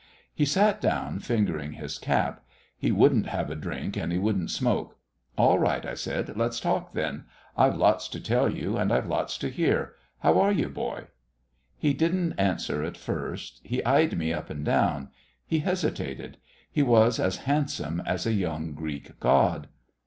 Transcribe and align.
He 0.33 0.45
sat 0.45 0.81
down, 0.81 1.19
fingering 1.19 1.73
his 1.73 1.99
cap. 1.99 2.43
He 2.75 2.91
wouldn't 2.91 3.27
have 3.27 3.51
a 3.51 3.55
drink 3.55 3.95
and 3.95 4.11
he 4.11 4.17
wouldn't 4.17 4.49
smoke. 4.49 4.97
"All 5.37 5.59
right," 5.59 5.85
I 5.85 5.93
said, 5.93 6.35
"let's 6.35 6.59
talk 6.59 6.93
then. 6.93 7.25
I've 7.55 7.75
lots 7.77 8.07
to 8.07 8.19
tell 8.19 8.49
you 8.51 8.77
and 8.77 8.91
I've 8.91 9.05
lots 9.05 9.37
to 9.37 9.49
hear. 9.51 9.93
How 10.21 10.39
are 10.39 10.51
you, 10.51 10.69
boy?" 10.69 11.05
He 11.77 11.93
didn't 11.93 12.33
answer 12.39 12.81
at 12.83 12.97
first. 12.97 13.59
He 13.63 13.85
eyed 13.85 14.17
me 14.17 14.33
up 14.33 14.49
and 14.49 14.65
down. 14.65 15.09
He 15.45 15.59
hesitated. 15.59 16.37
He 16.71 16.81
was 16.81 17.19
as 17.19 17.35
handsome 17.45 18.01
as 18.03 18.25
a 18.25 18.33
young 18.33 18.73
Greek 18.73 19.19
god. 19.19 19.67